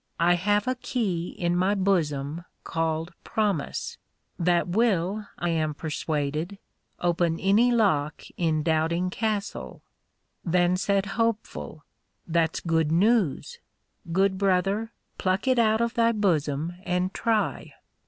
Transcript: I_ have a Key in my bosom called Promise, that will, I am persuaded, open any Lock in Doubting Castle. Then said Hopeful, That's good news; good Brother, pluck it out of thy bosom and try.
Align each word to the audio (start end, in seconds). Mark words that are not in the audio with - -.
I_ 0.19 0.35
have 0.35 0.67
a 0.67 0.73
Key 0.73 1.29
in 1.37 1.55
my 1.55 1.75
bosom 1.75 2.43
called 2.63 3.13
Promise, 3.23 3.99
that 4.39 4.67
will, 4.67 5.27
I 5.37 5.49
am 5.49 5.75
persuaded, 5.75 6.57
open 6.99 7.39
any 7.39 7.71
Lock 7.71 8.23
in 8.35 8.63
Doubting 8.63 9.11
Castle. 9.11 9.83
Then 10.43 10.75
said 10.75 11.05
Hopeful, 11.21 11.83
That's 12.25 12.61
good 12.61 12.91
news; 12.91 13.59
good 14.11 14.39
Brother, 14.39 14.91
pluck 15.19 15.47
it 15.47 15.59
out 15.59 15.81
of 15.81 15.93
thy 15.93 16.13
bosom 16.13 16.73
and 16.83 17.13
try. 17.13 17.75